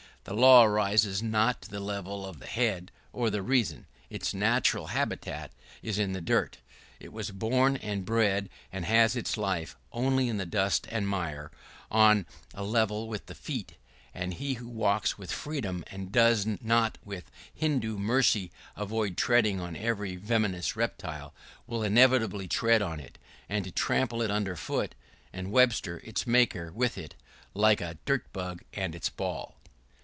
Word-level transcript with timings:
This 0.23 0.35
law 0.37 0.65
rises 0.65 1.23
not 1.23 1.63
to 1.63 1.69
the 1.71 1.79
level 1.79 2.27
of 2.27 2.37
the 2.37 2.45
head 2.45 2.91
or 3.11 3.31
the 3.31 3.41
reason; 3.41 3.87
its 4.07 4.35
natural 4.35 4.87
habitat 4.87 5.49
is 5.81 5.97
in 5.97 6.13
the 6.13 6.21
dirt. 6.21 6.59
It 6.99 7.11
was 7.11 7.31
born 7.31 7.75
and 7.77 8.05
bred, 8.05 8.47
and 8.71 8.85
has 8.85 9.15
its 9.15 9.35
life, 9.35 9.75
only 9.91 10.29
in 10.29 10.37
the 10.37 10.45
dust 10.45 10.85
and 10.91 11.07
mire, 11.07 11.49
on 11.89 12.27
a 12.53 12.63
level 12.63 13.07
with 13.07 13.25
the 13.25 13.33
feet; 13.33 13.77
and 14.13 14.35
he 14.35 14.53
who 14.53 14.69
walks 14.69 15.17
with 15.17 15.31
freedom, 15.31 15.83
and 15.87 16.11
does 16.11 16.45
not 16.61 16.99
with 17.03 17.31
Hindoo 17.55 17.97
mercy 17.97 18.51
avoid 18.75 19.17
treading 19.17 19.59
on 19.59 19.75
every 19.75 20.17
venomous 20.17 20.75
reptile, 20.75 21.33
will 21.65 21.81
inevitably 21.81 22.47
tread 22.47 22.83
on 22.83 22.99
it, 22.99 23.17
and 23.49 23.65
so 23.65 23.71
trample 23.71 24.21
it 24.21 24.29
under 24.29 24.55
foot— 24.55 24.93
and 25.33 25.51
Webster, 25.51 25.97
its 26.03 26.27
maker, 26.27 26.71
with 26.71 26.95
it, 26.95 27.15
like 27.55 27.79
the 27.79 27.97
dirt 28.05 28.31
bug 28.31 28.61
and 28.71 28.93
its 28.93 29.09
ball. 29.09 29.55